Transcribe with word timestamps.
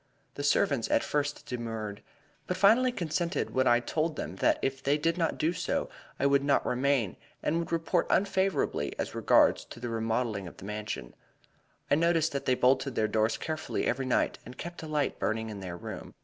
The 0.33 0.41
servants 0.43 0.89
at 0.89 1.03
first 1.03 1.45
demurred, 1.45 2.01
but 2.47 2.57
finally 2.57 2.91
consented 2.91 3.51
when 3.53 3.67
I 3.67 3.79
told 3.79 4.15
them 4.15 4.37
that 4.37 4.57
if 4.63 4.81
they 4.81 4.97
did 4.97 5.15
not 5.15 5.37
do 5.37 5.53
so 5.53 5.89
I 6.19 6.25
would 6.25 6.43
not 6.43 6.65
remain, 6.65 7.17
and 7.43 7.59
would 7.59 7.71
report 7.71 8.07
unfavorably 8.09 8.95
as 8.97 9.13
regards 9.13 9.63
the 9.65 9.89
remodeling 9.89 10.47
of 10.47 10.57
the 10.57 10.65
Mansion. 10.65 11.13
I 11.91 11.93
noticed 11.93 12.31
that 12.31 12.45
they 12.47 12.55
bolted 12.55 12.95
their 12.95 13.07
doors 13.07 13.37
carefully 13.37 13.85
every 13.85 14.07
night 14.07 14.39
and 14.43 14.57
kept 14.57 14.81
a 14.81 14.87
light 14.87 15.19
burning 15.19 15.51
in 15.51 15.59
their 15.59 15.77
room. 15.77 16.15